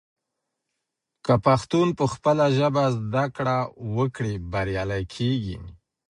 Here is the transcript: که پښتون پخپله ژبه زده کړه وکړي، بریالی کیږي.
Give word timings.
که 1.25 1.33
پښتون 1.45 1.87
پخپله 1.99 2.45
ژبه 2.57 2.85
زده 2.97 3.23
کړه 3.35 3.57
وکړي، 3.95 4.33
بریالی 4.51 5.03
کیږي. 5.15 5.57